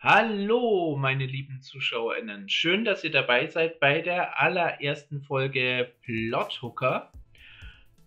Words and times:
Hallo, 0.00 0.96
meine 0.96 1.26
lieben 1.26 1.60
ZuschauerInnen. 1.60 2.48
Schön, 2.48 2.84
dass 2.84 3.02
ihr 3.02 3.10
dabei 3.10 3.48
seid 3.48 3.80
bei 3.80 4.00
der 4.00 4.40
allerersten 4.40 5.22
Folge 5.22 5.92
Plothooker. 6.02 7.10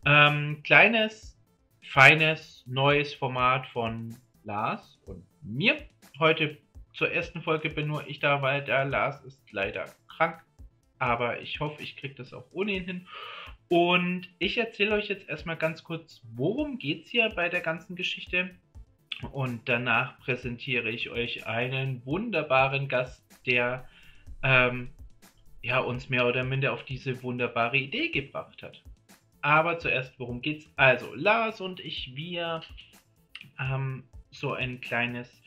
Ähm, 0.06 0.64
kleines, 0.64 1.38
feines, 1.82 2.64
neues 2.66 3.14
Format 3.14 3.68
von 3.68 4.16
Lars 4.46 5.02
und 5.06 5.26
mir. 5.42 5.76
Heute 6.18 6.58
zur 6.94 7.12
ersten 7.12 7.42
Folge 7.42 7.70
bin 7.70 7.88
nur 7.88 8.08
ich 8.08 8.20
da, 8.22 8.42
weil 8.42 8.64
der 8.64 8.86
Lars 8.86 9.22
ist 9.26 9.52
leider 9.52 9.94
krank. 10.08 10.42
Aber 10.98 11.42
ich 11.42 11.60
hoffe, 11.60 11.84
ich 11.84 11.98
kriege 11.98 12.16
das 12.16 12.32
auch 12.32 12.46
ohne 12.54 12.72
ihn 12.72 12.86
hin. 12.86 13.08
Und 13.68 14.30
ich 14.40 14.58
erzähle 14.58 14.96
euch 14.96 15.10
jetzt 15.10 15.28
erstmal 15.28 15.58
ganz 15.58 15.84
kurz, 15.84 16.22
worum 16.36 16.78
geht 16.78 17.04
es 17.04 17.12
hier 17.12 17.28
bei 17.36 17.50
der 17.50 17.60
ganzen 17.60 17.98
Geschichte. 17.98 18.52
Und 19.32 19.70
danach 19.70 20.20
präsentiere 20.20 20.90
ich 20.90 21.10
euch 21.10 21.46
einen 21.46 22.06
wunderbaren 22.06 22.88
Gast, 22.88 23.24
der 23.46 23.88
ähm, 24.44 24.90
ja, 25.62 25.80
uns 25.80 26.10
mehr 26.10 26.28
oder 26.28 26.44
minder 26.44 26.74
auf 26.74 26.84
diese 26.86 27.22
wunderbare 27.22 27.78
Idee 27.78 28.10
gebracht 28.10 28.64
hat. 28.64 28.82
Aber 29.42 29.80
zuerst, 29.80 30.20
worum 30.20 30.42
geht's? 30.42 30.72
Also, 30.76 31.14
Lars 31.16 31.62
und 31.62 31.80
ich, 31.80 32.16
wir 32.16 32.62
haben 33.58 34.04
so 34.32 34.54
ein 34.54 34.82
kleines 34.82 35.42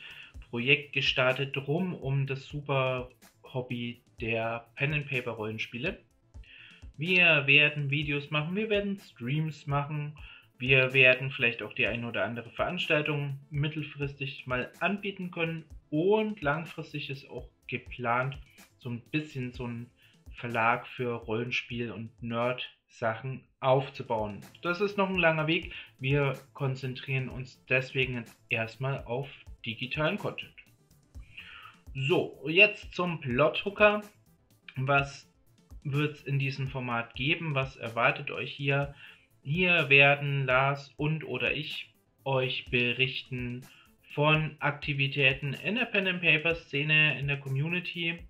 Projekt 0.50 0.92
gestartet 0.92 1.56
rum 1.66 1.94
um 1.94 2.26
das 2.26 2.46
super 2.46 3.10
Hobby 3.42 4.02
der 4.20 4.66
Pen 4.76 4.94
and 4.94 5.08
Paper 5.08 5.32
Rollenspiele. 5.32 5.98
Wir 6.96 7.46
werden 7.46 7.90
Videos 7.90 8.30
machen, 8.30 8.54
wir 8.54 8.70
werden 8.70 9.00
Streams 9.00 9.66
machen, 9.66 10.16
wir 10.66 10.94
werden 10.94 11.30
vielleicht 11.30 11.62
auch 11.62 11.74
die 11.74 11.86
eine 11.86 12.08
oder 12.08 12.24
andere 12.24 12.48
Veranstaltung 12.48 13.38
mittelfristig 13.50 14.46
mal 14.46 14.72
anbieten 14.80 15.30
können 15.30 15.66
und 15.90 16.40
langfristig 16.40 17.10
ist 17.10 17.28
auch 17.28 17.50
geplant, 17.66 18.38
so 18.78 18.88
ein 18.88 19.02
bisschen 19.10 19.52
so 19.52 19.66
ein 19.66 19.90
Verlag 20.32 20.86
für 20.86 21.16
Rollenspiel 21.16 21.92
und 21.92 22.10
Nerd-Sachen 22.22 23.44
aufzubauen. 23.60 24.40
Das 24.62 24.80
ist 24.80 24.96
noch 24.96 25.10
ein 25.10 25.18
langer 25.18 25.46
Weg. 25.48 25.74
Wir 25.98 26.32
konzentrieren 26.54 27.28
uns 27.28 27.62
deswegen 27.66 28.14
jetzt 28.14 28.34
erstmal 28.48 29.04
auf 29.04 29.28
digitalen 29.66 30.16
Content. 30.16 30.54
So, 31.94 32.42
jetzt 32.48 32.94
zum 32.94 33.20
Plothooker. 33.20 34.00
Was 34.76 35.30
wird 35.82 36.14
es 36.14 36.22
in 36.22 36.38
diesem 36.38 36.68
Format 36.68 37.14
geben? 37.14 37.54
Was 37.54 37.76
erwartet 37.76 38.30
euch 38.30 38.50
hier? 38.50 38.94
Hier 39.46 39.90
werden 39.90 40.46
Lars 40.46 40.90
und 40.96 41.22
oder 41.22 41.52
ich 41.52 41.92
euch 42.24 42.64
berichten 42.70 43.60
von 44.14 44.56
Aktivitäten 44.58 45.52
in 45.52 45.74
der 45.74 45.84
Pen 45.84 46.08
and 46.08 46.22
Paper 46.22 46.54
Szene, 46.54 47.18
in 47.18 47.28
der 47.28 47.36
Community. 47.36 48.20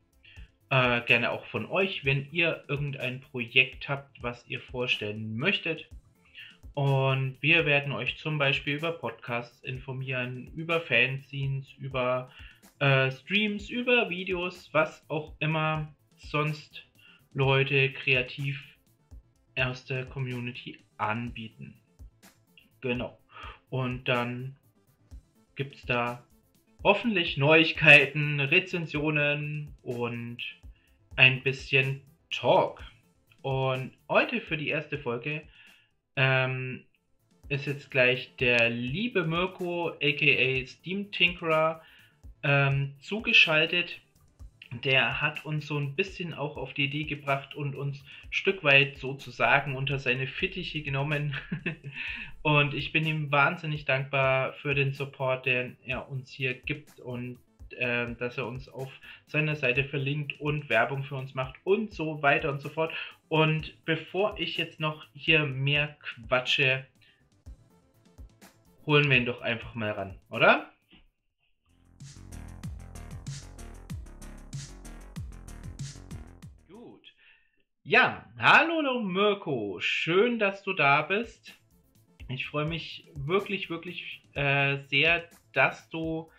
Äh, 0.71 1.03
gerne 1.03 1.31
auch 1.31 1.47
von 1.47 1.67
euch, 1.67 2.05
wenn 2.05 2.27
ihr 2.33 2.65
irgendein 2.67 3.21
Projekt 3.21 3.89
habt, 3.89 4.25
was 4.25 4.45
ihr 4.49 4.61
vorstellen 4.61 5.37
möchtet. 5.37 5.89
Und 6.75 7.37
wir 7.41 7.65
werden 7.65 7.93
euch 7.93 8.17
zum 8.17 8.37
Beispiel 8.37 8.75
über 8.75 8.91
Podcasts 8.91 9.63
informieren, 9.63 10.51
über 10.57 10.81
Fanzines, 10.81 11.73
über 11.79 12.33
äh, 12.81 13.13
Streams, 13.13 13.71
über 13.71 14.11
Videos, 14.11 14.69
was 14.73 15.09
auch 15.09 15.33
immer 15.39 15.95
sonst 16.17 16.85
Leute 17.35 17.93
kreativ 17.93 18.61
aus 19.55 19.85
der 19.85 20.07
Community 20.07 20.84
anbieten. 20.97 21.75
Genau. 22.81 23.19
Und 23.71 24.09
dann 24.09 24.57
gibt 25.57 25.77
es 25.77 25.83
da 25.83 26.25
hoffentlich 26.83 27.37
Neuigkeiten, 27.37 28.41
Rezensionen 28.41 29.75
und 29.83 30.39
ein 31.17 31.43
bisschen 31.43 32.03
Talk. 32.31 32.83
Und 33.43 33.93
heute 34.09 34.41
für 34.41 34.57
die 34.57 34.69
erste 34.69 34.99
Folge 34.99 35.43
ähm, 36.17 36.85
ist 37.49 37.67
jetzt 37.67 37.91
gleich 37.91 38.37
der 38.37 38.71
liebe 38.71 39.25
Mirko, 39.25 39.91
aka 39.91 40.67
Steam 40.67 41.11
Tinkerer, 41.11 41.83
ähm, 42.43 42.95
zugeschaltet 43.01 44.01
der 44.83 45.21
hat 45.21 45.45
uns 45.45 45.67
so 45.67 45.79
ein 45.79 45.95
bisschen 45.95 46.35
auch 46.35 46.57
auf 46.57 46.75
die 46.75 46.85
Idee 46.85 47.05
gebracht 47.05 47.55
und 47.55 47.75
uns 47.75 48.01
ein 48.01 48.33
Stück 48.33 48.65
weit 48.65 48.99
sozusagen 48.99 49.77
unter 49.77 49.99
seine 49.99 50.27
Fittiche 50.27 50.83
genommen. 50.83 51.37
und 52.43 52.75
ich 52.75 52.93
bin 52.93 53.07
ihm 53.07 53.31
wahnsinnig 53.31 53.85
dankbar 53.85 54.55
für 54.55 54.75
den 54.75 54.93
Support, 54.93 55.47
den 55.47 55.77
er 55.85 56.09
uns 56.09 56.31
hier 56.31 56.55
gibt 56.55 57.01
und 57.01 57.39
äh, 57.77 58.15
dass 58.19 58.39
er 58.39 58.47
uns 58.47 58.69
auf 58.69 58.91
seiner 59.27 59.57
Seite 59.57 59.85
verlinkt 59.85 60.41
und 60.41 60.69
Werbung 60.69 61.03
für 61.03 61.17
uns 61.17 61.35
macht 61.35 61.57
und 61.65 61.93
so 61.93 62.23
weiter 62.23 62.51
und 62.51 62.61
so 62.61 62.69
fort. 62.69 62.93
Und 63.29 63.85
bevor 63.85 64.39
ich 64.39 64.57
jetzt 64.57 64.81
noch 64.81 65.07
hier 65.15 65.45
mehr 65.45 65.97
quatsche, 66.29 66.87
holen 68.87 69.09
wir 69.09 69.17
ihn 69.17 69.27
doch 69.27 69.41
einfach 69.41 69.75
mal 69.75 69.91
ran, 69.91 70.19
oder? 70.31 70.74
Ja, 77.87 78.25
hallo 78.39 79.03
Mirko, 79.03 79.79
schön, 79.79 80.39
dass 80.39 80.63
du 80.63 80.73
da 80.73 81.03
bist. 81.03 81.53
Ich 82.29 82.47
freue 82.47 82.65
mich 82.65 83.11
wirklich, 83.15 83.69
wirklich 83.69 84.23
äh, 84.33 84.79
sehr, 84.87 85.29
dass 85.53 85.91
du 85.91 86.31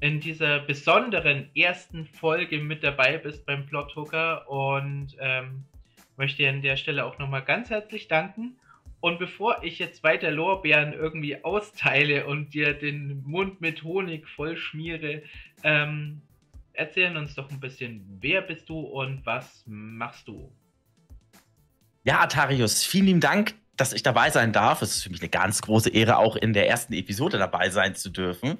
in 0.00 0.18
dieser 0.18 0.58
besonderen 0.58 1.54
ersten 1.54 2.04
Folge 2.04 2.58
mit 2.58 2.82
dabei 2.82 3.16
bist 3.18 3.46
beim 3.46 3.64
Plothooker 3.64 4.50
und 4.50 5.16
ähm, 5.20 5.66
möchte 6.16 6.48
an 6.48 6.62
der 6.62 6.76
Stelle 6.76 7.04
auch 7.04 7.16
nochmal 7.16 7.44
ganz 7.44 7.70
herzlich 7.70 8.08
danken. 8.08 8.56
Und 8.98 9.20
bevor 9.20 9.62
ich 9.62 9.78
jetzt 9.78 10.02
weiter 10.02 10.32
Lorbeeren 10.32 10.94
irgendwie 10.94 11.44
austeile 11.44 12.26
und 12.26 12.54
dir 12.54 12.74
den 12.74 13.22
Mund 13.22 13.60
mit 13.60 13.84
Honig 13.84 14.28
voll 14.28 14.56
schmiere, 14.56 15.22
ähm, 15.62 16.22
erzählen 16.72 17.16
uns 17.16 17.36
doch 17.36 17.48
ein 17.52 17.60
bisschen, 17.60 18.18
wer 18.20 18.42
bist 18.42 18.68
du 18.68 18.80
und 18.80 19.24
was 19.24 19.62
machst 19.68 20.26
du? 20.26 20.52
Ja, 22.04 22.20
Atarius, 22.20 22.82
vielen 22.82 23.06
lieben 23.06 23.20
Dank, 23.20 23.54
dass 23.76 23.92
ich 23.92 24.02
dabei 24.02 24.30
sein 24.30 24.52
darf. 24.52 24.82
Es 24.82 24.96
ist 24.96 25.02
für 25.04 25.10
mich 25.10 25.20
eine 25.20 25.28
ganz 25.28 25.62
große 25.62 25.90
Ehre, 25.90 26.16
auch 26.16 26.34
in 26.34 26.52
der 26.52 26.68
ersten 26.68 26.94
Episode 26.94 27.38
dabei 27.38 27.70
sein 27.70 27.94
zu 27.94 28.10
dürfen. 28.10 28.58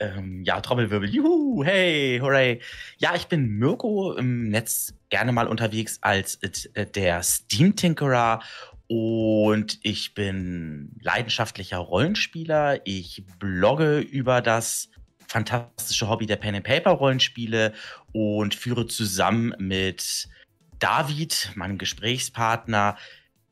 Ähm, 0.00 0.42
ja, 0.42 0.60
Trommelwirbel, 0.60 1.08
juhu, 1.08 1.62
hey, 1.62 2.18
hooray. 2.20 2.60
Ja, 2.98 3.14
ich 3.14 3.26
bin 3.26 3.46
Mirko 3.46 4.14
im 4.14 4.48
Netz 4.48 4.94
gerne 5.10 5.30
mal 5.30 5.46
unterwegs 5.46 5.98
als 6.00 6.40
äh, 6.74 6.86
der 6.86 7.22
Steam 7.22 7.76
Tinkerer 7.76 8.40
und 8.88 9.78
ich 9.84 10.14
bin 10.14 10.96
leidenschaftlicher 11.00 11.78
Rollenspieler. 11.78 12.80
Ich 12.84 13.24
blogge 13.38 14.00
über 14.00 14.42
das 14.42 14.88
fantastische 15.28 16.08
Hobby 16.08 16.26
der 16.26 16.36
Pen 16.36 16.56
and 16.56 16.64
Paper 16.64 16.90
Rollenspiele 16.90 17.74
und 18.10 18.56
führe 18.56 18.88
zusammen 18.88 19.54
mit 19.58 20.28
David, 20.82 21.52
meinem 21.54 21.78
Gesprächspartner, 21.78 22.96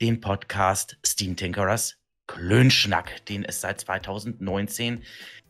den 0.01 0.21
Podcast 0.21 0.99
Steam 1.07 1.37
Tinkerers 1.37 1.97
Klönschnack, 2.27 3.25
den 3.27 3.45
es 3.45 3.61
seit 3.61 3.81
2019 3.83 5.05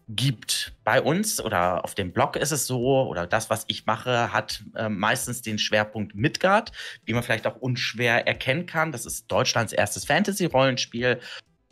gibt. 0.06 0.74
Bei 0.84 1.00
uns 1.00 1.40
oder 1.40 1.82
auf 1.82 1.94
dem 1.94 2.12
Blog 2.12 2.36
ist 2.36 2.50
es 2.50 2.66
so, 2.66 3.08
oder 3.08 3.26
das, 3.26 3.48
was 3.48 3.64
ich 3.68 3.86
mache, 3.86 4.30
hat 4.30 4.62
äh, 4.74 4.90
meistens 4.90 5.40
den 5.40 5.58
Schwerpunkt 5.58 6.14
Midgard, 6.14 6.70
wie 7.06 7.14
man 7.14 7.22
vielleicht 7.22 7.46
auch 7.46 7.56
unschwer 7.56 8.26
erkennen 8.26 8.66
kann. 8.66 8.92
Das 8.92 9.06
ist 9.06 9.32
Deutschlands 9.32 9.72
erstes 9.72 10.04
Fantasy-Rollenspiel. 10.04 11.18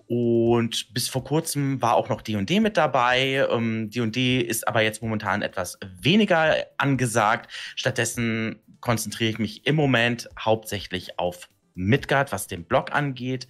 Und 0.07 0.95
bis 0.95 1.11
vor 1.11 1.23
kurzem 1.23 1.83
war 1.83 1.97
auch 1.97 2.09
noch 2.09 2.23
D&D 2.23 2.61
mit 2.61 2.79
dabei. 2.79 3.47
Ähm, 3.51 3.91
D&D 3.91 4.41
ist 4.41 4.67
aber 4.67 4.81
jetzt 4.81 5.03
momentan 5.03 5.43
etwas 5.43 5.79
weniger 6.01 6.65
angesagt. 6.79 7.53
Stattdessen 7.77 8.63
konzentriere 8.81 9.31
ich 9.31 9.39
mich 9.39 9.67
im 9.67 9.77
Moment 9.77 10.29
hauptsächlich 10.39 11.19
auf 11.19 11.49
Midgard, 11.79 12.33
was 12.33 12.49
den 12.49 12.65
Blog 12.65 12.93
angeht. 12.93 13.49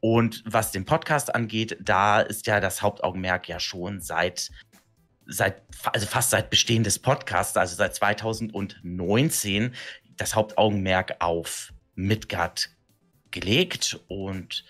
Und 0.00 0.42
was 0.44 0.72
den 0.72 0.84
Podcast 0.84 1.34
angeht, 1.34 1.78
da 1.80 2.20
ist 2.20 2.46
ja 2.46 2.60
das 2.60 2.82
Hauptaugenmerk 2.82 3.48
ja 3.48 3.60
schon 3.60 4.00
seit, 4.00 4.50
seit 5.26 5.62
also 5.92 6.06
fast 6.06 6.30
seit 6.30 6.50
Bestehen 6.50 6.84
des 6.84 6.98
Podcasts, 6.98 7.56
also 7.56 7.76
seit 7.76 7.94
2019, 7.94 9.74
das 10.16 10.34
Hauptaugenmerk 10.34 11.16
auf 11.20 11.72
Midgard 11.94 12.70
gelegt. 13.30 14.00
Und 14.08 14.64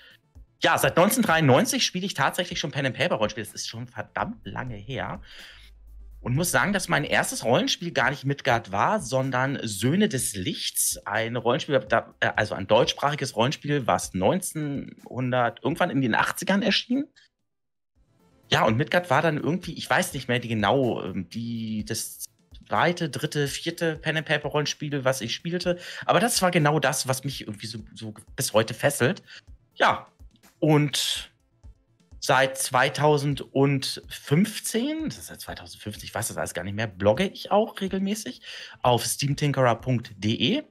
ja, 0.63 0.77
seit 0.77 0.99
1993 0.99 1.85
spiele 1.85 2.07
ich 2.07 2.15
tatsächlich 2.15 2.61
schon 2.61 2.71
Pen 2.71 2.87
and 2.87 2.97
Paper 2.97 3.17
Rollenspiel. 3.17 3.45
Das 3.45 3.55
ist 3.55 3.69
schon 3.69 3.87
verdammt 3.87 4.45
lange 4.45 4.77
her 4.77 5.21
und 6.29 6.35
muss 6.35 6.51
sagen, 6.51 6.75
dass 6.75 6.89
mein 6.89 7.05
erstes 7.05 7.43
Rollenspiel 7.43 7.91
gar 7.91 8.11
nicht 8.11 8.27
Midgard 8.27 8.71
war, 8.71 9.01
sondern 9.01 9.59
Söhne 9.63 10.11
des 10.11 10.37
Lichts, 10.37 10.99
ein 11.07 11.37
Rollenspiel, 11.37 11.81
äh, 12.21 12.31
also 12.37 12.55
ein 12.55 12.67
deutschsprachiges 12.67 13.35
Rollenspiel, 13.35 13.87
was 13.87 14.13
1900 14.13 15.65
irgendwann 15.65 15.89
in 15.89 16.03
den 16.03 16.15
80ern 16.15 16.63
erschien. 16.63 17.07
Ja, 18.51 18.67
und 18.67 18.77
Midgard 18.77 19.09
war 19.09 19.23
dann 19.23 19.39
irgendwie, 19.39 19.73
ich 19.73 19.89
weiß 19.89 20.13
nicht 20.13 20.29
mehr 20.29 20.39
die 20.39 20.49
genau, 20.49 21.03
die, 21.15 21.87
das 21.87 22.27
zweite, 22.69 23.09
dritte, 23.09 23.49
vierte 23.49 23.97
Pen 23.97 24.19
and 24.19 24.27
Paper 24.27 24.51
Rollenspiel, 24.51 25.07
was 25.07 25.23
ich 25.23 25.35
spielte. 25.35 25.79
Aber 26.05 26.21
das 26.21 26.43
war 26.43 26.51
genau 26.51 26.79
das, 26.79 27.09
was 27.09 27.25
mich 27.25 27.41
irgendwie 27.41 27.69
so, 27.69 27.79
so 27.95 28.13
bis 28.37 28.53
heute 28.53 28.75
fesselt. 28.75 29.23
Ja, 29.77 30.09
und 30.59 31.31
seit 32.21 32.59
2015, 32.59 35.05
das 35.05 35.19
ist 35.19 35.27
seit 35.27 35.41
2015, 35.41 36.05
ich 36.05 36.15
weiß 36.15 36.29
das 36.29 36.37
alles 36.37 36.55
gar 36.55 36.63
nicht 36.65 36.75
mehr, 36.75 36.87
blogge 36.87 37.27
ich 37.27 37.51
auch 37.51 37.81
regelmäßig 37.81 38.41
auf 38.83 39.05
steamtinkerer.de. 39.05 40.63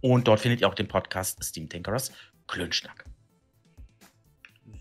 Und 0.00 0.28
dort 0.28 0.40
findet 0.40 0.62
ihr 0.62 0.68
auch 0.68 0.74
den 0.74 0.88
Podcast 0.88 1.42
Steam 1.44 1.68
Tinkerers 1.68 2.12
Klönschnack. 2.46 3.04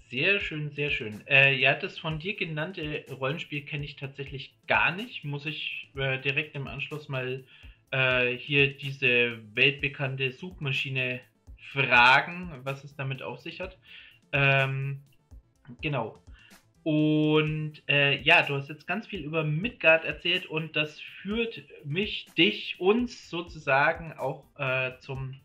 Sehr 0.10 0.40
schön, 0.40 0.72
sehr 0.72 0.90
schön. 0.90 1.22
Äh, 1.28 1.54
ja, 1.54 1.76
das 1.76 2.00
von 2.00 2.18
dir 2.18 2.36
genannte 2.36 3.06
Rollenspiel 3.12 3.62
kenne 3.62 3.86
ich 3.86 3.96
tatsächlich 3.96 4.56
gar 4.66 4.92
nicht. 4.92 5.24
Muss 5.24 5.46
ich 5.46 5.92
äh, 5.96 6.20
direkt 6.20 6.56
im 6.56 6.68
Anschluss 6.68 7.10
mal 7.10 7.44
äh, 7.92 8.36
hier 8.36 8.76
diese 8.76 9.38
weltbekannte 9.54 10.32
Suchmaschine 10.32 11.22
fragen, 11.72 12.52
was 12.64 12.84
es 12.84 12.96
damit 12.96 13.22
auf 13.22 13.40
sich 13.40 13.62
hat. 13.62 13.78
Ähm, 14.32 15.04
genau. 15.82 16.18
Und 16.84 17.84
äh, 17.88 18.20
ja, 18.22 18.42
du 18.44 18.56
hast 18.56 18.70
jetzt 18.70 18.88
ganz 18.88 19.06
viel 19.08 19.24
über 19.24 19.44
Midgard 19.44 20.06
erzählt 20.06 20.46
und 20.46 20.76
das 20.76 21.00
führt 21.00 21.62
mich, 21.84 22.28
dich, 22.38 22.80
uns 22.80 23.30
sozusagen 23.30 24.14
auch 24.14 24.46
äh, 24.58 24.92
zum 25.00 25.36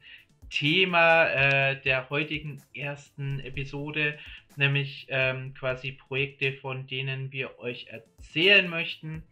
Thema 0.51 1.27
äh, 1.27 1.81
der 1.83 2.09
heutigen 2.11 2.63
ersten 2.75 3.41
Episode, 3.41 4.19
nämlich 4.57 5.07
ähm, 5.11 5.53
quasi 5.55 5.93
Projekte, 5.93 6.53
von 6.53 6.87
denen 6.87 7.33
wir 7.33 7.59
euch 7.59 7.89
erzählen 7.89 8.69
möchten. 8.69 9.25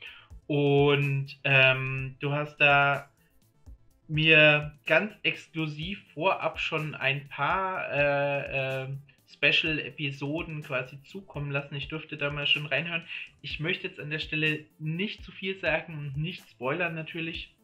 Und 0.48 1.38
ähm, 1.44 2.16
du 2.18 2.32
hast 2.32 2.56
da 2.56 3.08
mir 4.08 4.72
ganz 4.86 5.14
exklusiv 5.22 6.02
vorab 6.12 6.58
schon 6.58 6.94
ein 6.94 7.28
paar 7.28 7.90
äh, 7.92 8.82
äh, 8.82 8.88
Special-Episoden 9.34 10.62
quasi 10.62 11.02
zukommen 11.05 11.50
lassen. 11.50 11.75
Ich 11.75 11.88
durfte 11.88 12.17
da 12.17 12.31
mal 12.31 12.46
schon 12.46 12.67
reinhören. 12.67 13.05
Ich 13.40 13.61
möchte 13.61 13.87
jetzt 13.87 14.00
an 14.00 14.11
der 14.11 14.19
Stelle 14.19 14.67
nicht 14.79 15.25
zu 15.25 15.32
viel 15.32 15.58
sagen 15.58 15.99
und 15.99 16.17
nicht 16.17 16.49
spoilern 16.49 16.94
natürlich. 16.94 17.55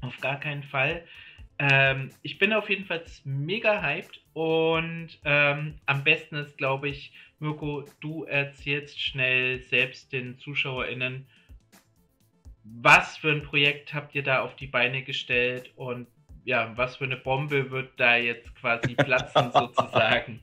Auf 0.00 0.18
gar 0.20 0.40
keinen 0.40 0.62
Fall. 0.62 1.04
Ähm, 1.58 2.10
ich 2.22 2.38
bin 2.38 2.54
auf 2.54 2.70
jeden 2.70 2.86
Fall 2.86 3.04
mega 3.24 3.82
hyped 3.82 4.22
und 4.32 5.10
ähm, 5.24 5.74
am 5.84 6.04
besten 6.04 6.36
ist, 6.36 6.56
glaube 6.56 6.88
ich, 6.88 7.12
Mirko, 7.38 7.84
du 8.00 8.24
erzählst 8.24 8.98
schnell 8.98 9.60
selbst 9.64 10.12
den 10.12 10.38
ZuschauerInnen, 10.38 11.26
was 12.64 13.18
für 13.18 13.30
ein 13.30 13.42
Projekt 13.42 13.92
habt 13.92 14.14
ihr 14.14 14.22
da 14.22 14.40
auf 14.40 14.56
die 14.56 14.66
Beine 14.66 15.02
gestellt 15.02 15.72
und 15.76 16.06
ja, 16.44 16.72
was 16.76 16.96
für 16.96 17.04
eine 17.04 17.16
Bombe 17.16 17.70
wird 17.70 17.98
da 17.98 18.16
jetzt 18.16 18.54
quasi 18.54 18.94
platzen 18.94 19.52
sozusagen? 19.52 20.40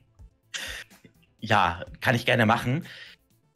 Ja, 1.40 1.84
kann 2.00 2.14
ich 2.14 2.26
gerne 2.26 2.46
machen. 2.46 2.84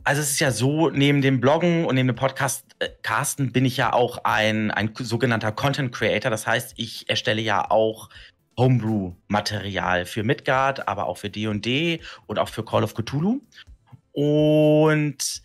Also 0.05 0.21
es 0.21 0.31
ist 0.31 0.41
ja 0.41 0.51
so, 0.51 0.91
neben 0.91 1.23
dem 1.23 1.41
Bloggen 1.41 1.85
und 1.85 1.95
neben 1.95 2.09
dem 2.09 2.17
Podcast 2.17 2.65
äh, 2.81 2.89
Casten 3.03 3.53
bin 3.53 3.65
ich 3.65 3.77
ja 3.77 3.93
auch 3.93 4.19
ein, 4.25 4.71
ein 4.71 4.93
sogenannter 4.99 5.53
Content 5.53 5.93
Creator. 5.93 6.31
Das 6.31 6.47
heißt, 6.47 6.75
ich 6.77 7.09
erstelle 7.09 7.41
ja 7.41 7.71
auch 7.71 8.09
Homebrew-Material 8.59 10.05
für 10.05 10.25
Midgard, 10.25 10.89
aber 10.89 11.07
auch 11.07 11.19
für 11.19 11.31
D&D 11.31 12.01
und 12.27 12.39
auch 12.39 12.49
für 12.49 12.65
Call 12.65 12.85
of 12.85 12.95
Cthulhu. 12.95 13.41
Und 14.13 15.43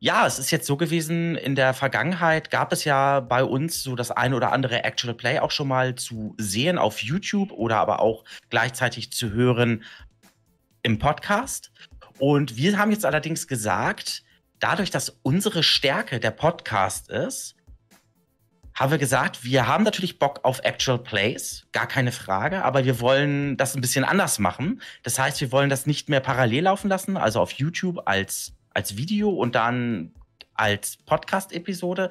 ja, 0.00 0.26
es 0.26 0.40
ist 0.40 0.50
jetzt 0.50 0.66
so 0.66 0.76
gewesen, 0.76 1.36
in 1.36 1.54
der 1.54 1.74
Vergangenheit 1.74 2.50
gab 2.50 2.72
es 2.72 2.84
ja 2.84 3.20
bei 3.20 3.44
uns 3.44 3.84
so 3.84 3.94
das 3.94 4.10
eine 4.10 4.34
oder 4.34 4.50
andere 4.50 4.82
Actual 4.82 5.14
Play 5.14 5.38
auch 5.38 5.52
schon 5.52 5.68
mal 5.68 5.94
zu 5.94 6.34
sehen 6.38 6.76
auf 6.76 7.00
YouTube 7.02 7.52
oder 7.52 7.76
aber 7.78 8.00
auch 8.00 8.24
gleichzeitig 8.50 9.12
zu 9.12 9.30
hören 9.30 9.84
im 10.82 10.98
Podcast. 10.98 11.72
Und 12.18 12.56
wir 12.56 12.78
haben 12.78 12.90
jetzt 12.90 13.04
allerdings 13.04 13.46
gesagt, 13.46 14.22
dadurch, 14.58 14.90
dass 14.90 15.18
unsere 15.22 15.62
Stärke 15.62 16.20
der 16.20 16.30
Podcast 16.30 17.10
ist, 17.10 17.56
haben 18.74 18.90
wir 18.90 18.98
gesagt, 18.98 19.44
wir 19.44 19.66
haben 19.66 19.84
natürlich 19.84 20.18
Bock 20.18 20.40
auf 20.44 20.60
Actual 20.64 20.98
Plays, 20.98 21.66
gar 21.72 21.86
keine 21.86 22.10
Frage, 22.10 22.64
aber 22.64 22.84
wir 22.84 23.00
wollen 23.00 23.56
das 23.56 23.74
ein 23.74 23.80
bisschen 23.80 24.04
anders 24.04 24.38
machen. 24.38 24.80
Das 25.02 25.18
heißt, 25.18 25.40
wir 25.40 25.52
wollen 25.52 25.68
das 25.68 25.86
nicht 25.86 26.08
mehr 26.08 26.20
parallel 26.20 26.64
laufen 26.64 26.88
lassen, 26.88 27.16
also 27.16 27.40
auf 27.40 27.52
YouTube 27.52 28.00
als 28.06 28.54
als 28.74 28.96
Video 28.96 29.30
und 29.30 29.54
dann 29.54 30.12
als 30.54 30.96
Podcast-Episode, 30.96 32.10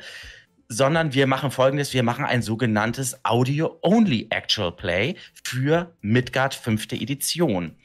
sondern 0.67 1.13
wir 1.13 1.27
machen 1.27 1.51
folgendes: 1.51 1.93
Wir 1.93 2.03
machen 2.03 2.25
ein 2.25 2.41
sogenanntes 2.41 3.25
Audio-Only 3.25 4.27
Actual 4.29 4.71
Play 4.71 5.15
für 5.43 5.95
Midgard 6.01 6.53
5. 6.53 6.91
Edition. 6.93 7.75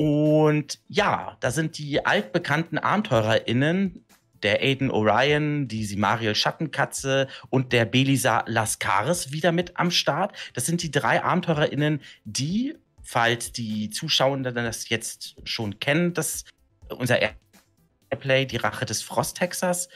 Und 0.00 0.78
ja, 0.88 1.36
da 1.40 1.50
sind 1.50 1.76
die 1.76 2.06
altbekannten 2.06 2.78
AbenteurerInnen, 2.78 4.06
der 4.42 4.62
Aiden 4.62 4.90
Orion, 4.90 5.68
die 5.68 5.84
Simariel 5.84 6.34
Schattenkatze 6.34 7.28
und 7.50 7.74
der 7.74 7.84
Belisa 7.84 8.42
Lascaris 8.46 9.30
wieder 9.30 9.52
mit 9.52 9.76
am 9.76 9.90
Start. 9.90 10.34
Das 10.54 10.64
sind 10.64 10.82
die 10.82 10.90
drei 10.90 11.22
AbenteurerInnen, 11.22 12.00
die, 12.24 12.78
falls 13.02 13.52
die 13.52 13.90
Zuschauenden 13.90 14.54
das 14.54 14.88
jetzt 14.88 15.36
schon 15.44 15.80
kennen, 15.80 16.14
das 16.14 16.44
unser 16.88 17.18
Play, 18.20 18.46
die 18.46 18.56
Rache 18.56 18.86
des 18.86 19.02
Frosthexers, 19.02 19.90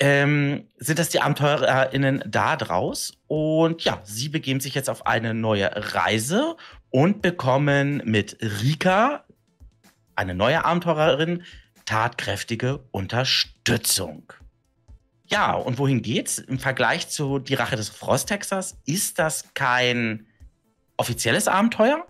ähm, 0.00 0.68
sind 0.78 0.98
das 0.98 1.08
die 1.08 1.20
AbenteurerInnen 1.20 2.22
da 2.26 2.56
draus. 2.56 3.12
Und 3.26 3.84
ja, 3.84 4.00
sie 4.04 4.28
begeben 4.28 4.60
sich 4.60 4.74
jetzt 4.74 4.90
auf 4.90 5.06
eine 5.06 5.34
neue 5.34 5.70
Reise 5.94 6.56
und 6.90 7.22
bekommen 7.22 8.02
mit 8.04 8.38
Rika, 8.40 9.24
eine 10.14 10.34
neue 10.34 10.64
Abenteurerin, 10.64 11.42
tatkräftige 11.84 12.80
Unterstützung. 12.90 14.32
Ja, 15.26 15.52
und 15.52 15.78
wohin 15.78 16.02
geht's? 16.02 16.38
Im 16.38 16.58
Vergleich 16.58 17.08
zu 17.08 17.38
Die 17.38 17.54
Rache 17.54 17.76
des 17.76 17.88
Frosthexers 17.88 18.78
ist 18.86 19.18
das 19.18 19.52
kein 19.54 20.26
offizielles 20.96 21.48
Abenteuer, 21.48 22.06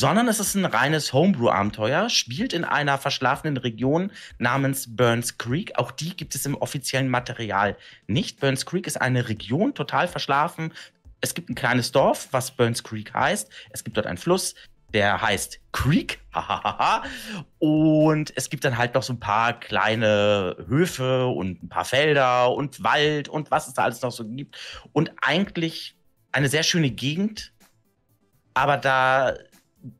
sondern 0.00 0.28
es 0.28 0.40
ist 0.40 0.54
ein 0.54 0.64
reines 0.64 1.12
Homebrew-Abenteuer, 1.12 2.08
spielt 2.08 2.54
in 2.54 2.64
einer 2.64 2.96
verschlafenen 2.96 3.58
Region 3.58 4.10
namens 4.38 4.96
Burns 4.96 5.36
Creek. 5.36 5.78
Auch 5.78 5.90
die 5.90 6.16
gibt 6.16 6.34
es 6.34 6.46
im 6.46 6.56
offiziellen 6.56 7.10
Material 7.10 7.76
nicht. 8.06 8.40
Burns 8.40 8.64
Creek 8.64 8.86
ist 8.86 8.98
eine 8.98 9.28
Region, 9.28 9.74
total 9.74 10.08
verschlafen. 10.08 10.72
Es 11.20 11.34
gibt 11.34 11.50
ein 11.50 11.54
kleines 11.54 11.92
Dorf, 11.92 12.28
was 12.30 12.50
Burns 12.50 12.82
Creek 12.82 13.12
heißt. 13.12 13.50
Es 13.72 13.84
gibt 13.84 13.98
dort 13.98 14.06
einen 14.06 14.16
Fluss, 14.16 14.54
der 14.94 15.20
heißt 15.20 15.60
Creek. 15.70 16.18
und 17.58 18.32
es 18.36 18.48
gibt 18.48 18.64
dann 18.64 18.78
halt 18.78 18.94
noch 18.94 19.02
so 19.02 19.12
ein 19.12 19.20
paar 19.20 19.60
kleine 19.60 20.56
Höfe 20.66 21.26
und 21.26 21.62
ein 21.62 21.68
paar 21.68 21.84
Felder 21.84 22.50
und 22.54 22.82
Wald 22.82 23.28
und 23.28 23.50
was 23.50 23.68
es 23.68 23.74
da 23.74 23.82
alles 23.82 24.00
noch 24.00 24.12
so 24.12 24.26
gibt. 24.26 24.56
Und 24.94 25.12
eigentlich 25.20 25.94
eine 26.32 26.48
sehr 26.48 26.62
schöne 26.62 26.90
Gegend. 26.90 27.52
Aber 28.54 28.78
da 28.78 29.34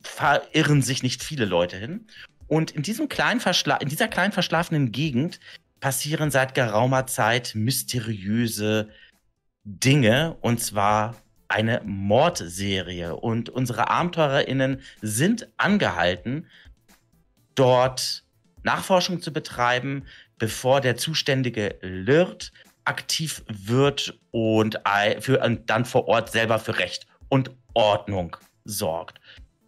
verirren 0.03 0.83
sich 0.83 1.03
nicht 1.03 1.23
viele 1.23 1.45
Leute 1.45 1.77
hin. 1.77 2.07
Und 2.47 2.73
in, 2.73 2.83
diesem 2.83 3.09
kleinen 3.09 3.41
Verschla 3.41 3.77
in 3.77 3.89
dieser 3.89 4.09
kleinen 4.09 4.33
verschlafenen 4.33 4.93
Gegend 4.93 5.41
passieren 5.81 6.31
seit 6.31 6.55
geraumer 6.55 7.07
Zeit 7.07 7.53
mysteriöse 7.55 8.89
Dinge, 9.65 10.37
und 10.41 10.61
zwar 10.61 11.17
eine 11.49 11.81
Mordserie. 11.85 13.17
Und 13.17 13.49
unsere 13.49 13.89
AbenteurerInnen 13.89 14.83
sind 15.01 15.49
angehalten, 15.57 16.47
dort 17.55 18.25
Nachforschung 18.63 19.21
zu 19.21 19.33
betreiben, 19.33 20.05
bevor 20.39 20.81
der 20.81 20.97
zuständige 20.97 21.77
Lirt 21.83 22.53
aktiv 22.85 23.45
wird 23.49 24.19
und, 24.31 24.81
für, 25.21 25.41
und 25.45 25.69
dann 25.71 25.85
vor 25.85 26.09
Ort 26.09 26.31
selber 26.31 26.59
für 26.59 26.79
Recht 26.79 27.07
und 27.29 27.51
Ordnung 27.75 28.37
sorgt. 28.65 29.21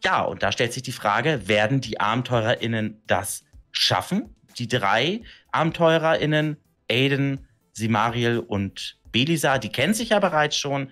Ja, 0.05 0.23
und 0.23 0.43
da 0.43 0.51
stellt 0.51 0.73
sich 0.73 0.83
die 0.83 0.93
Frage, 0.93 1.47
werden 1.49 1.81
die 1.81 2.01
AbenteurerInnen 2.01 3.03
das 3.07 3.45
schaffen? 3.71 4.35
Die 4.59 4.69
drei 4.69 5.23
AbenteurerInnen, 5.53 6.57
Aiden, 6.91 7.47
Simariel 7.73 8.39
und 8.39 8.99
Belisa, 9.13 9.59
die 9.59 9.71
kennen 9.71 9.95
sich 9.95 10.11
ja 10.11 10.19
bereits 10.19 10.57
schon. 10.57 10.91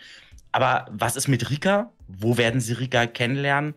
Aber 0.53 0.87
was 0.91 1.17
ist 1.17 1.29
mit 1.29 1.51
Rika? 1.51 1.93
Wo 2.07 2.37
werden 2.37 2.61
sie 2.61 2.75
Rika 2.75 3.07
kennenlernen? 3.07 3.75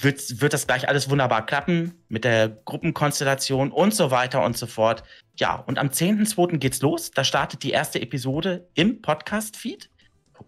Wird, 0.00 0.40
wird 0.40 0.54
das 0.54 0.66
gleich 0.66 0.88
alles 0.88 1.10
wunderbar 1.10 1.44
klappen 1.44 1.92
mit 2.08 2.24
der 2.24 2.48
Gruppenkonstellation 2.48 3.70
und 3.70 3.94
so 3.94 4.10
weiter 4.10 4.42
und 4.42 4.56
so 4.56 4.66
fort? 4.66 5.04
Ja, 5.36 5.56
und 5.56 5.78
am 5.78 5.88
10.2. 5.88 6.56
geht's 6.56 6.80
los. 6.80 7.10
Da 7.10 7.24
startet 7.24 7.62
die 7.62 7.70
erste 7.70 8.00
Episode 8.00 8.68
im 8.74 9.02
Podcast-Feed. 9.02 9.90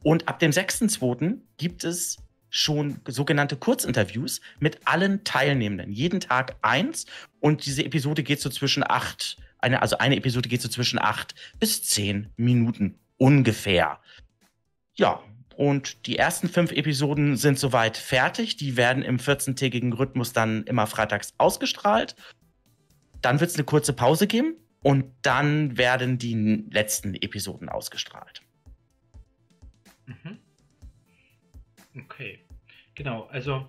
Und 0.03 0.29
ab 0.29 0.39
dem 0.39 0.51
6.2. 0.51 1.39
gibt 1.59 1.85
es 1.85 2.17
schon 2.55 3.01
sogenannte 3.09 3.57
Kurzinterviews 3.57 4.41
mit 4.61 4.79
allen 4.85 5.25
Teilnehmenden. 5.25 5.91
Jeden 5.91 6.21
Tag 6.21 6.55
eins. 6.63 7.07
Und 7.41 7.67
diese 7.67 7.85
Episode 7.85 8.23
geht 8.23 8.41
so 8.41 8.49
zwischen 8.49 8.85
acht, 8.89 9.37
eine, 9.59 9.83
also 9.83 9.99
eine 9.99 10.17
Episode 10.17 10.49
geht 10.49 10.63
so 10.63 10.69
zwischen 10.69 11.01
acht 11.01 11.35
bis 11.59 11.83
zehn 11.83 12.29
Minuten 12.37 12.97
ungefähr. 13.17 13.99
Ja, 14.95 15.21
und 15.57 16.07
die 16.07 16.17
ersten 16.17 16.49
fünf 16.49 16.71
Episoden 16.71 17.37
sind 17.37 17.59
soweit 17.59 17.97
fertig. 17.97 18.57
Die 18.57 18.77
werden 18.77 19.03
im 19.03 19.19
14-tägigen 19.19 19.93
Rhythmus 19.93 20.33
dann 20.33 20.63
immer 20.65 20.87
freitags 20.87 21.35
ausgestrahlt. 21.39 22.15
Dann 23.21 23.41
wird 23.41 23.51
es 23.51 23.57
eine 23.57 23.65
kurze 23.65 23.95
Pause 23.95 24.29
geben 24.29 24.55
und 24.85 25.07
dann 25.23 25.77
werden 25.77 26.19
die 26.19 26.65
letzten 26.71 27.15
Episoden 27.15 27.69
ausgestrahlt. 27.69 28.43
Mhm. 30.07 30.39
Okay. 31.97 32.44
Genau, 32.95 33.25
also 33.25 33.67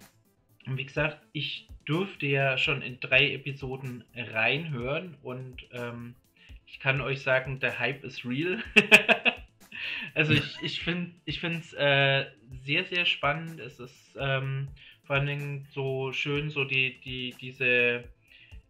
wie 0.66 0.86
gesagt, 0.86 1.20
ich 1.34 1.68
durfte 1.86 2.26
ja 2.26 2.58
schon 2.58 2.82
in 2.82 3.00
drei 3.00 3.32
Episoden 3.34 4.04
reinhören 4.16 5.16
und 5.22 5.66
ähm, 5.72 6.16
ich 6.68 6.80
kann 6.80 7.02
euch 7.02 7.22
sagen, 7.22 7.60
der 7.60 7.80
Hype 7.80 8.04
ist 8.04 8.26
real. 8.26 8.64
also 10.16 10.34
ich, 10.34 10.58
ich 10.62 10.82
finde 10.82 11.12
ich 11.26 11.44
es 11.44 11.74
äh, 11.74 12.26
sehr, 12.64 12.86
sehr 12.86 13.06
spannend. 13.06 13.60
Es 13.60 13.80
ist 13.80 14.18
ähm, 14.20 14.68
vor 15.04 15.18
allen 15.18 15.28
Dingen 15.28 15.68
so 15.72 16.12
schön, 16.12 16.50
so 16.50 16.64
die, 16.64 17.00
die, 17.02 17.36
diese 17.40 18.04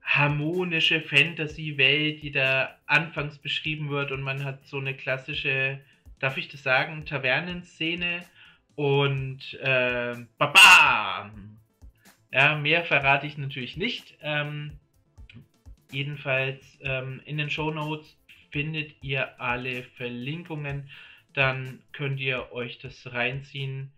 harmonische 0.02 1.02
Fantasy-Welt, 1.02 2.22
die 2.22 2.32
da 2.32 2.78
anfangs 2.86 3.38
beschrieben 3.38 3.90
wird 3.90 4.12
und 4.12 4.22
man 4.22 4.44
hat 4.44 4.66
so 4.68 4.78
eine 4.78 4.94
klassische, 4.94 5.80
darf 6.20 6.38
ich 6.38 6.48
das 6.50 6.62
sagen, 6.62 7.06
Tavernenszene 7.06 8.24
und 8.76 9.54
äh, 9.62 10.16
Baba! 10.38 11.32
Ja, 12.32 12.56
mehr 12.56 12.84
verrate 12.84 13.28
ich 13.28 13.38
natürlich 13.38 13.78
nicht. 13.78 14.18
Ähm, 14.22 14.72
jedenfalls 15.92 16.78
ähm, 16.82 17.22
in 17.26 17.38
den 17.38 17.50
Show 17.50 17.72
Notes 17.72 18.18
findet 18.52 19.02
ihr 19.02 19.40
alle 19.40 19.84
Verlinkungen. 19.84 20.90
Dann 21.34 21.82
könnt 21.92 22.20
ihr 22.20 22.52
euch 22.52 22.80
das 22.80 23.12
reinziehen. 23.14 23.92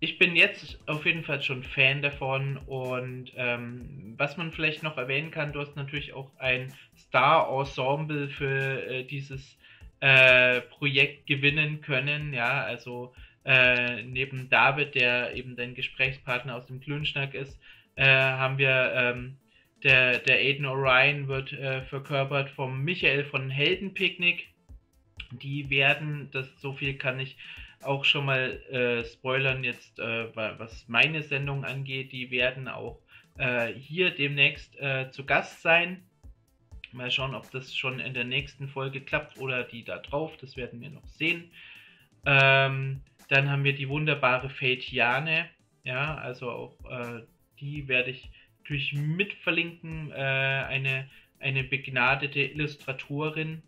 Ich 0.00 0.18
bin 0.18 0.34
jetzt 0.34 0.78
auf 0.88 1.04
jeden 1.04 1.24
Fall 1.24 1.42
schon 1.42 1.62
Fan 1.62 2.00
davon 2.00 2.56
und 2.56 3.32
ähm, 3.36 4.14
was 4.16 4.36
man 4.36 4.50
vielleicht 4.50 4.82
noch 4.82 4.96
erwähnen 4.96 5.30
kann, 5.30 5.52
du 5.52 5.60
hast 5.60 5.76
natürlich 5.76 6.14
auch 6.14 6.30
ein 6.38 6.72
Star-Ensemble 6.96 8.30
für 8.30 8.86
äh, 8.86 9.04
dieses 9.04 9.58
äh, 10.00 10.62
Projekt 10.62 11.26
gewinnen 11.26 11.82
können. 11.82 12.32
Ja, 12.32 12.62
also 12.62 13.12
äh, 13.50 14.04
neben 14.04 14.48
David, 14.48 14.94
der 14.94 15.34
eben 15.34 15.56
dein 15.56 15.74
Gesprächspartner 15.74 16.54
aus 16.54 16.66
dem 16.66 16.80
Klönschnack 16.80 17.34
ist, 17.34 17.58
äh, 17.96 18.06
haben 18.06 18.58
wir 18.58 18.92
ähm, 18.94 19.38
der, 19.82 20.18
der 20.18 20.36
Aiden 20.36 20.66
Orion 20.66 21.26
wird 21.26 21.52
äh, 21.52 21.82
verkörpert 21.82 22.50
vom 22.50 22.84
Michael 22.84 23.24
von 23.24 23.50
Heldenpicknick. 23.50 24.48
Die 25.32 25.68
werden, 25.68 26.28
das 26.30 26.46
so 26.60 26.72
viel 26.72 26.94
kann 26.94 27.18
ich 27.18 27.38
auch 27.82 28.04
schon 28.04 28.26
mal 28.26 28.62
äh, 28.70 29.04
spoilern 29.04 29.64
jetzt, 29.64 29.98
äh, 29.98 30.28
was 30.36 30.86
meine 30.86 31.22
Sendung 31.24 31.64
angeht, 31.64 32.12
die 32.12 32.30
werden 32.30 32.68
auch 32.68 33.00
äh, 33.38 33.72
hier 33.72 34.10
demnächst 34.10 34.78
äh, 34.78 35.10
zu 35.10 35.26
Gast 35.26 35.60
sein. 35.60 36.04
Mal 36.92 37.10
schauen, 37.10 37.34
ob 37.34 37.50
das 37.50 37.74
schon 37.74 37.98
in 37.98 38.14
der 38.14 38.24
nächsten 38.24 38.68
Folge 38.68 39.00
klappt 39.00 39.38
oder 39.38 39.64
die 39.64 39.82
da 39.82 39.98
drauf. 39.98 40.36
Das 40.36 40.56
werden 40.56 40.80
wir 40.80 40.90
noch 40.90 41.06
sehen. 41.08 41.50
Ähm, 42.26 43.00
dann 43.30 43.48
haben 43.48 43.62
wir 43.62 43.74
die 43.74 43.88
wunderbare 43.88 44.50
Fatiane. 44.50 45.48
Ja, 45.84 46.16
also 46.16 46.50
auch 46.50 46.90
äh, 46.90 47.22
die 47.60 47.86
werde 47.86 48.10
ich 48.10 48.28
natürlich 48.58 48.92
mit 48.92 49.32
verlinken. 49.34 50.10
Äh, 50.10 50.14
eine, 50.14 51.08
eine 51.38 51.62
begnadete 51.62 52.40
Illustratorin. 52.40 53.62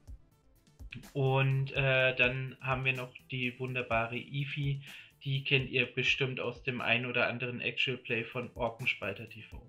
Und 1.13 1.73
äh, 1.75 2.15
dann 2.17 2.57
haben 2.61 2.85
wir 2.85 2.93
noch 2.93 3.15
die 3.31 3.57
wunderbare 3.61 4.17
Ifi. 4.17 4.83
Die 5.23 5.45
kennt 5.45 5.71
ihr 5.71 5.87
bestimmt 5.87 6.41
aus 6.41 6.65
dem 6.65 6.81
ein 6.81 7.07
oder 7.07 7.29
anderen 7.29 7.61
Actual 7.61 7.99
Play 7.99 8.25
von 8.25 8.51
Orkenspalter 8.57 9.29
TV. 9.29 9.65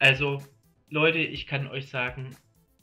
Also, 0.00 0.42
Leute, 0.88 1.18
ich 1.18 1.46
kann 1.46 1.68
euch 1.68 1.86
sagen, 1.86 2.34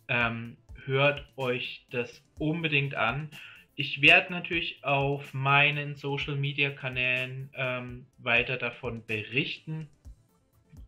ähm, 0.08 0.56
hört 0.86 1.28
euch 1.36 1.86
das 1.90 2.24
unbedingt 2.40 2.96
an. 2.96 3.30
Ich 3.80 4.02
werde 4.02 4.34
natürlich 4.34 4.84
auf 4.84 5.36
meinen 5.36 5.96
Social 5.96 6.36
Media 6.36 6.72
Kanälen 6.72 7.52
ähm, 7.54 8.08
weiter 8.18 8.58
davon 8.58 9.06
berichten. 9.06 9.88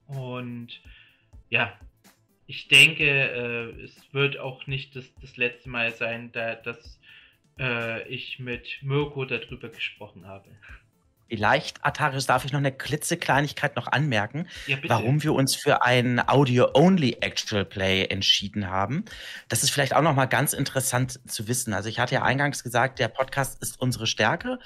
Und 0.08 0.82
ja, 1.52 1.80
ich 2.48 2.68
denke, 2.68 3.06
äh, 3.06 3.84
es 3.84 4.12
wird 4.12 4.40
auch 4.40 4.66
nicht 4.66 4.96
das, 4.96 5.06
das 5.22 5.38
letzte 5.38 5.70
Mal 5.70 5.92
sein, 5.92 6.32
da, 6.32 6.56
dass 6.56 7.00
äh, 7.60 8.08
ich 8.10 8.40
mit 8.40 8.80
Mirko 8.82 9.24
darüber 9.26 9.70
gesprochen 9.70 10.26
habe. 10.26 10.50
Vielleicht, 11.30 11.86
Atarius, 11.86 12.26
darf 12.26 12.44
ich 12.44 12.52
noch 12.52 12.60
eine 12.60 12.72
klitzekleinigkeit 12.72 13.76
noch 13.76 13.88
anmerken, 13.88 14.48
ja, 14.66 14.78
warum 14.88 15.22
wir 15.22 15.34
uns 15.34 15.56
für 15.56 15.84
ein 15.84 16.20
Audio-Only 16.28 17.18
Actual 17.22 17.66
Play 17.66 18.06
entschieden 18.06 18.68
haben. 18.68 19.06
Das 19.48 19.62
ist 19.62 19.70
vielleicht 19.70 19.96
auch 19.96 20.02
noch 20.02 20.16
mal 20.16 20.26
ganz 20.26 20.54
interessant 20.54 21.20
zu 21.30 21.48
wissen. 21.48 21.74
Also 21.74 21.88
ich 21.88 22.00
hatte 22.00 22.16
ja 22.16 22.24
eingangs 22.24 22.64
gesagt, 22.64 22.98
der 22.98 23.10
Podcast 23.10 23.62
ist 23.62 23.80
unsere 23.80 24.08
Stärke. 24.08 24.58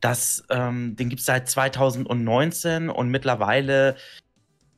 Das, 0.00 0.44
ähm, 0.48 0.94
den 0.94 1.08
gibt 1.08 1.20
es 1.20 1.26
seit 1.26 1.48
2019 1.48 2.88
und 2.88 3.08
mittlerweile 3.08 3.96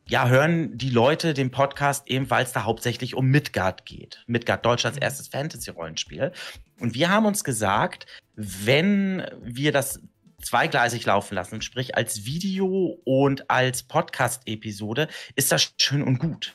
ja, 0.06 0.28
hören 0.28 0.76
die 0.76 0.90
Leute 0.90 1.34
den 1.34 1.50
Podcast 1.50 2.08
eben, 2.08 2.30
weil 2.30 2.44
es 2.44 2.52
da 2.52 2.64
hauptsächlich 2.64 3.14
um 3.14 3.26
Midgard 3.26 3.86
geht. 3.86 4.22
Midgard, 4.26 4.64
Deutschlands 4.64 4.98
mhm. 4.98 5.02
erstes 5.02 5.28
Fantasy-Rollenspiel. 5.28 6.32
Und 6.80 6.94
wir 6.94 7.10
haben 7.10 7.26
uns 7.26 7.44
gesagt, 7.44 8.06
wenn 8.34 9.24
wir 9.42 9.72
das 9.72 10.00
zweigleisig 10.44 11.04
laufen 11.06 11.34
lassen, 11.34 11.62
sprich 11.62 11.96
als 11.96 12.24
Video 12.24 13.00
und 13.04 13.50
als 13.50 13.82
Podcast-Episode, 13.82 15.08
ist 15.34 15.50
das 15.50 15.74
schön 15.78 16.02
und 16.02 16.18
gut. 16.18 16.54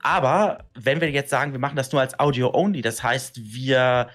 Aber 0.00 0.64
wenn 0.74 1.00
wir 1.00 1.10
jetzt 1.10 1.30
sagen, 1.30 1.52
wir 1.52 1.60
machen 1.60 1.76
das 1.76 1.92
nur 1.92 2.00
als 2.00 2.18
Audio-only, 2.18 2.82
das 2.82 3.02
heißt, 3.02 3.52
wir 3.52 4.08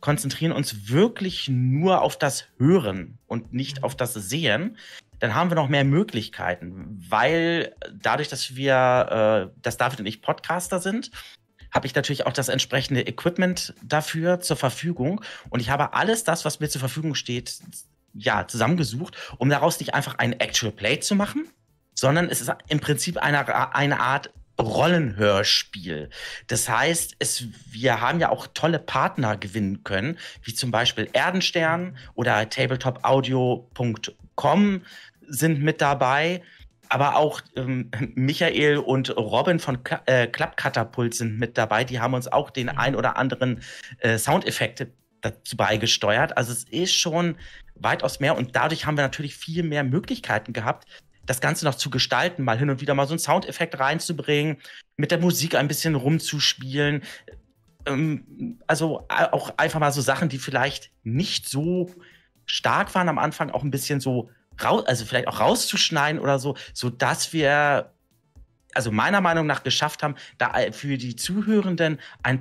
konzentrieren 0.00 0.52
uns 0.52 0.88
wirklich 0.90 1.48
nur 1.48 2.02
auf 2.02 2.18
das 2.18 2.44
Hören 2.58 3.18
und 3.26 3.54
nicht 3.54 3.82
auf 3.82 3.96
das 3.96 4.12
Sehen, 4.12 4.76
dann 5.18 5.34
haben 5.34 5.50
wir 5.50 5.54
noch 5.54 5.68
mehr 5.68 5.84
Möglichkeiten, 5.84 7.02
weil 7.08 7.74
dadurch, 7.90 8.28
dass 8.28 8.54
wir, 8.54 9.50
äh, 9.54 9.60
dass 9.62 9.78
David 9.78 10.00
und 10.00 10.06
ich 10.06 10.20
Podcaster 10.20 10.80
sind, 10.80 11.10
habe 11.70 11.86
ich 11.86 11.94
natürlich 11.94 12.26
auch 12.26 12.32
das 12.32 12.48
entsprechende 12.48 13.06
Equipment 13.06 13.74
dafür 13.82 14.40
zur 14.40 14.56
Verfügung 14.56 15.22
und 15.48 15.60
ich 15.60 15.70
habe 15.70 15.94
alles 15.94 16.22
das, 16.22 16.44
was 16.44 16.60
mir 16.60 16.68
zur 16.68 16.80
Verfügung 16.80 17.14
steht, 17.14 17.58
ja, 18.14 18.46
zusammengesucht, 18.46 19.16
um 19.38 19.48
daraus 19.48 19.80
nicht 19.80 19.94
einfach 19.94 20.18
ein 20.18 20.38
Actual 20.40 20.72
Play 20.72 21.00
zu 21.00 21.14
machen, 21.14 21.48
sondern 21.94 22.28
es 22.28 22.40
ist 22.40 22.52
im 22.68 22.80
Prinzip 22.80 23.18
eine, 23.18 23.74
eine 23.74 24.00
Art 24.00 24.30
Rollenhörspiel. 24.60 26.10
Das 26.46 26.68
heißt, 26.68 27.16
es, 27.18 27.46
wir 27.70 28.00
haben 28.00 28.20
ja 28.20 28.30
auch 28.30 28.46
tolle 28.54 28.78
Partner 28.78 29.36
gewinnen 29.36 29.82
können, 29.82 30.16
wie 30.42 30.54
zum 30.54 30.70
Beispiel 30.70 31.08
Erdenstern 31.12 31.96
oder 32.14 32.48
tabletopaudio.com 32.48 34.82
sind 35.26 35.60
mit 35.60 35.80
dabei. 35.80 36.42
Aber 36.88 37.16
auch 37.16 37.40
ähm, 37.56 37.90
Michael 38.14 38.76
und 38.76 39.16
Robin 39.16 39.58
von 39.58 39.82
Kla 39.82 40.02
äh, 40.06 40.28
Klappkatapult 40.28 41.14
sind 41.14 41.36
mit 41.38 41.58
dabei. 41.58 41.82
Die 41.82 41.98
haben 41.98 42.14
uns 42.14 42.28
auch 42.28 42.50
den 42.50 42.68
ein 42.68 42.94
oder 42.94 43.16
anderen 43.16 43.60
äh, 43.98 44.18
Soundeffekte 44.18 44.92
dazu 45.22 45.56
beigesteuert. 45.56 46.36
Also 46.36 46.52
es 46.52 46.62
ist 46.64 46.94
schon 46.94 47.36
weitaus 47.74 48.20
mehr 48.20 48.36
und 48.36 48.56
dadurch 48.56 48.86
haben 48.86 48.96
wir 48.96 49.04
natürlich 49.04 49.36
viel 49.36 49.62
mehr 49.62 49.84
Möglichkeiten 49.84 50.52
gehabt, 50.52 50.86
das 51.26 51.40
Ganze 51.40 51.64
noch 51.64 51.74
zu 51.74 51.90
gestalten, 51.90 52.44
mal 52.44 52.58
hin 52.58 52.70
und 52.70 52.80
wieder 52.80 52.94
mal 52.94 53.06
so 53.06 53.12
einen 53.12 53.18
Soundeffekt 53.18 53.78
reinzubringen, 53.78 54.58
mit 54.96 55.10
der 55.10 55.18
Musik 55.18 55.54
ein 55.54 55.68
bisschen 55.68 55.94
rumzuspielen. 55.94 57.02
Ähm, 57.86 58.58
also 58.66 59.06
auch 59.08 59.54
einfach 59.56 59.80
mal 59.80 59.92
so 59.92 60.00
Sachen, 60.00 60.28
die 60.28 60.38
vielleicht 60.38 60.90
nicht 61.02 61.48
so 61.48 61.90
stark 62.46 62.94
waren 62.94 63.08
am 63.08 63.18
Anfang, 63.18 63.50
auch 63.50 63.62
ein 63.62 63.70
bisschen 63.70 64.00
so 64.00 64.30
raus, 64.62 64.84
also 64.86 65.04
vielleicht 65.04 65.28
auch 65.28 65.40
rauszuschneiden 65.40 66.20
oder 66.20 66.38
so, 66.38 66.56
so 66.72 66.90
dass 66.90 67.32
wir 67.32 67.90
also 68.74 68.90
meiner 68.90 69.20
Meinung 69.20 69.46
nach 69.46 69.62
geschafft 69.62 70.02
haben, 70.02 70.16
da 70.36 70.52
für 70.72 70.98
die 70.98 71.16
Zuhörenden 71.16 72.00
ein 72.22 72.40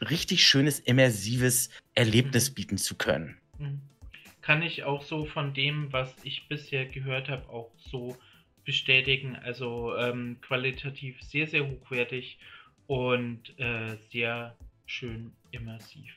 richtig 0.00 0.46
schönes 0.46 0.80
immersives 0.80 1.68
Erlebnis 1.94 2.52
bieten 2.52 2.78
zu 2.78 2.94
können. 2.94 3.36
Mhm 3.58 3.82
kann 4.46 4.62
ich 4.62 4.84
auch 4.84 5.02
so 5.02 5.24
von 5.24 5.54
dem, 5.54 5.92
was 5.92 6.14
ich 6.22 6.46
bisher 6.46 6.86
gehört 6.86 7.28
habe, 7.28 7.48
auch 7.48 7.72
so 7.78 8.16
bestätigen. 8.64 9.34
Also 9.34 9.96
ähm, 9.96 10.36
qualitativ 10.40 11.20
sehr, 11.20 11.48
sehr 11.48 11.66
hochwertig 11.66 12.38
und 12.86 13.58
äh, 13.58 13.96
sehr 14.12 14.54
schön 14.86 15.32
immersiv. 15.50 16.14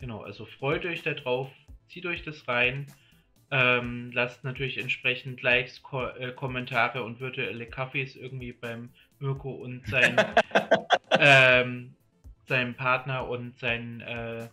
Genau, 0.00 0.20
also 0.22 0.46
freut 0.46 0.84
euch 0.84 1.04
darauf, 1.04 1.48
zieht 1.88 2.06
euch 2.06 2.24
das 2.24 2.48
rein. 2.48 2.86
Ähm, 3.52 4.10
lasst 4.12 4.42
natürlich 4.42 4.78
entsprechend 4.78 5.40
Likes, 5.40 5.80
Ko 5.80 6.08
äh, 6.08 6.32
Kommentare 6.32 7.04
und 7.04 7.20
virtuelle 7.20 7.66
Kaffees 7.66 8.16
irgendwie 8.16 8.52
beim 8.52 8.90
Mirko 9.20 9.52
und 9.52 9.86
sein, 9.86 10.16
ähm, 11.20 11.94
seinem 12.48 12.74
Partner 12.74 13.28
und 13.28 13.56
seinen 13.60 14.00
äh, 14.00 14.48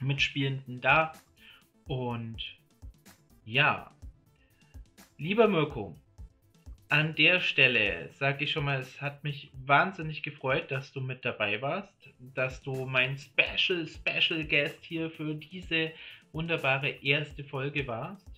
Mitspielenden 0.00 0.82
da. 0.82 1.12
Und 1.86 2.42
ja, 3.44 3.90
lieber 5.18 5.48
Mirko, 5.48 5.96
an 6.88 7.14
der 7.14 7.40
Stelle 7.40 8.10
sage 8.12 8.44
ich 8.44 8.52
schon 8.52 8.66
mal, 8.66 8.80
es 8.80 9.00
hat 9.00 9.24
mich 9.24 9.50
wahnsinnig 9.64 10.22
gefreut, 10.22 10.70
dass 10.70 10.92
du 10.92 11.00
mit 11.00 11.24
dabei 11.24 11.62
warst, 11.62 12.10
dass 12.18 12.62
du 12.62 12.84
mein 12.84 13.16
Special, 13.16 13.86
Special 13.86 14.44
Guest 14.44 14.84
hier 14.84 15.10
für 15.10 15.34
diese 15.34 15.92
wunderbare 16.32 16.90
erste 16.90 17.44
Folge 17.44 17.86
warst. 17.86 18.28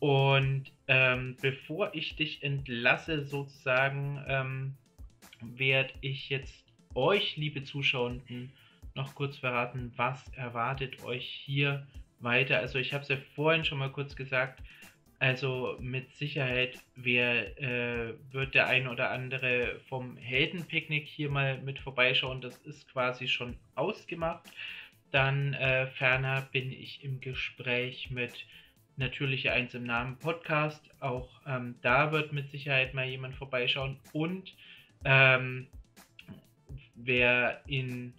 Und 0.00 0.70
ähm, 0.86 1.36
bevor 1.40 1.94
ich 1.94 2.14
dich 2.14 2.42
entlasse, 2.42 3.24
sozusagen, 3.24 4.22
ähm, 4.28 4.74
werde 5.40 5.94
ich 6.00 6.28
jetzt 6.28 6.64
euch, 6.94 7.36
liebe 7.36 7.64
Zuschauenden, 7.64 8.52
noch 8.94 9.14
kurz 9.14 9.38
verraten, 9.38 9.92
was 9.96 10.28
erwartet 10.34 11.02
euch 11.04 11.26
hier 11.26 11.86
weiter. 12.20 12.58
Also 12.58 12.78
ich 12.78 12.92
habe 12.92 13.02
es 13.02 13.08
ja 13.08 13.16
vorhin 13.34 13.64
schon 13.64 13.78
mal 13.78 13.90
kurz 13.92 14.16
gesagt. 14.16 14.62
Also 15.20 15.76
mit 15.80 16.14
Sicherheit 16.14 16.78
wer, 16.94 17.58
äh, 17.58 18.14
wird 18.30 18.54
der 18.54 18.68
ein 18.68 18.86
oder 18.86 19.10
andere 19.10 19.80
vom 19.88 20.16
Heldenpicknick 20.16 21.06
hier 21.06 21.28
mal 21.28 21.60
mit 21.60 21.80
vorbeischauen. 21.80 22.40
Das 22.40 22.56
ist 22.58 22.88
quasi 22.92 23.26
schon 23.26 23.56
ausgemacht. 23.74 24.48
Dann 25.10 25.54
äh, 25.54 25.88
ferner 25.88 26.42
bin 26.52 26.70
ich 26.70 27.02
im 27.02 27.20
Gespräch 27.20 28.10
mit 28.10 28.46
Natürliche 28.96 29.52
Eins 29.52 29.74
im 29.74 29.84
Namen 29.84 30.18
Podcast. 30.18 30.84
Auch 31.00 31.28
ähm, 31.46 31.76
da 31.82 32.12
wird 32.12 32.32
mit 32.32 32.50
Sicherheit 32.50 32.94
mal 32.94 33.06
jemand 33.06 33.34
vorbeischauen. 33.34 33.98
Und 34.12 34.54
ähm, 35.04 35.66
wer 36.94 37.60
ihn 37.66 38.14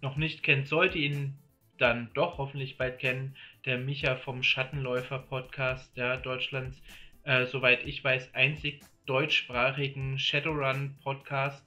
noch 0.00 0.16
nicht 0.16 0.42
kennt, 0.42 0.66
sollte 0.66 0.98
ihn 0.98 1.34
dann 1.80 2.10
doch 2.14 2.38
hoffentlich 2.38 2.76
bald 2.76 2.98
kennen. 2.98 3.36
Der 3.64 3.78
Micha 3.78 4.16
vom 4.16 4.42
Schattenläufer 4.42 5.18
Podcast, 5.18 5.96
ja, 5.96 6.16
Deutschlands, 6.16 6.80
äh, 7.24 7.46
soweit 7.46 7.84
ich 7.86 8.02
weiß, 8.04 8.34
einzig 8.34 8.80
deutschsprachigen 9.06 10.18
Shadowrun 10.18 10.96
Podcast. 11.02 11.66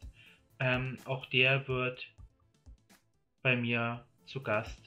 Ähm, 0.59 0.97
auch 1.05 1.25
der 1.25 1.67
wird 1.67 2.07
bei 3.41 3.55
mir 3.55 4.05
zu 4.25 4.41
Gast 4.41 4.79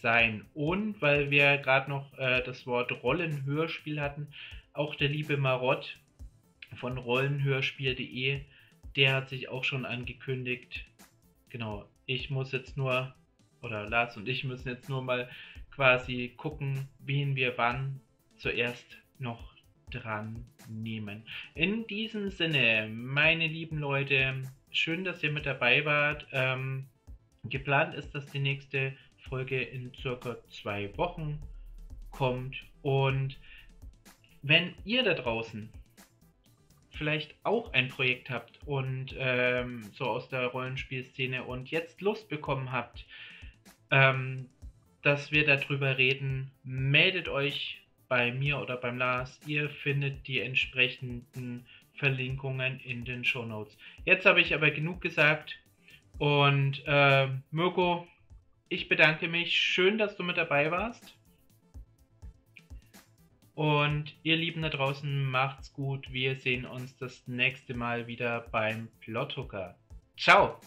sein. 0.00 0.46
Und 0.54 1.02
weil 1.02 1.30
wir 1.30 1.58
gerade 1.58 1.90
noch 1.90 2.16
äh, 2.18 2.42
das 2.42 2.66
Wort 2.66 2.90
Rollenhörspiel 3.02 4.00
hatten, 4.00 4.28
auch 4.72 4.94
der 4.94 5.08
liebe 5.08 5.36
Marott 5.36 5.98
von 6.76 6.96
Rollenhörspiel.de, 6.96 8.40
der 8.96 9.14
hat 9.14 9.28
sich 9.28 9.48
auch 9.48 9.64
schon 9.64 9.84
angekündigt. 9.84 10.86
Genau, 11.48 11.86
ich 12.06 12.30
muss 12.30 12.52
jetzt 12.52 12.76
nur, 12.76 13.14
oder 13.62 13.88
Lars 13.88 14.16
und 14.16 14.28
ich 14.28 14.44
müssen 14.44 14.68
jetzt 14.68 14.88
nur 14.88 15.02
mal 15.02 15.28
quasi 15.70 16.34
gucken, 16.36 16.88
wen 16.98 17.36
wir 17.36 17.56
wann 17.56 18.00
zuerst 18.36 18.98
noch 19.18 19.54
dran 19.90 20.44
nehmen. 20.68 21.24
In 21.54 21.86
diesem 21.86 22.30
Sinne, 22.30 22.88
meine 22.92 23.46
lieben 23.46 23.78
Leute, 23.78 24.42
schön, 24.70 25.04
dass 25.04 25.22
ihr 25.22 25.32
mit 25.32 25.46
dabei 25.46 25.84
wart. 25.84 26.26
Ähm, 26.32 26.86
geplant 27.44 27.94
ist, 27.94 28.14
dass 28.14 28.26
die 28.26 28.38
nächste 28.38 28.96
Folge 29.28 29.60
in 29.60 29.92
circa 29.94 30.36
zwei 30.48 30.96
Wochen 30.96 31.40
kommt. 32.10 32.56
Und 32.82 33.38
wenn 34.42 34.74
ihr 34.84 35.02
da 35.02 35.14
draußen 35.14 35.70
vielleicht 36.90 37.34
auch 37.44 37.72
ein 37.72 37.88
Projekt 37.88 38.28
habt 38.28 38.60
und 38.66 39.14
ähm, 39.18 39.82
so 39.94 40.04
aus 40.04 40.28
der 40.28 40.46
Rollenspielszene 40.48 41.44
und 41.44 41.70
jetzt 41.70 42.00
Lust 42.02 42.28
bekommen 42.28 42.72
habt, 42.72 43.06
ähm, 43.90 44.48
dass 45.02 45.32
wir 45.32 45.46
darüber 45.46 45.98
reden, 45.98 46.50
meldet 46.62 47.28
euch 47.28 47.82
bei 48.08 48.32
mir 48.32 48.58
oder 48.58 48.76
beim 48.76 48.98
Lars. 48.98 49.40
Ihr 49.46 49.70
findet 49.70 50.26
die 50.26 50.40
entsprechenden 50.40 51.66
Verlinkungen 51.94 52.80
in 52.80 53.04
den 53.04 53.24
Show 53.24 53.44
Notes. 53.44 53.76
Jetzt 54.04 54.26
habe 54.26 54.40
ich 54.40 54.54
aber 54.54 54.70
genug 54.70 55.00
gesagt 55.00 55.58
und 56.18 56.82
äh, 56.86 57.28
Mirko, 57.50 58.06
ich 58.68 58.88
bedanke 58.88 59.28
mich. 59.28 59.58
Schön, 59.58 59.98
dass 59.98 60.16
du 60.16 60.22
mit 60.22 60.36
dabei 60.36 60.70
warst. 60.70 61.14
Und 63.54 64.14
ihr 64.22 64.36
Lieben 64.36 64.62
da 64.62 64.70
draußen, 64.70 65.24
macht's 65.24 65.72
gut. 65.72 66.10
Wir 66.12 66.36
sehen 66.36 66.64
uns 66.64 66.96
das 66.96 67.26
nächste 67.26 67.74
Mal 67.74 68.06
wieder 68.06 68.46
beim 68.50 68.88
Plothooker. 69.00 69.76
Ciao. 70.16 70.60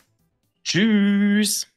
Tschüss. 0.63 1.72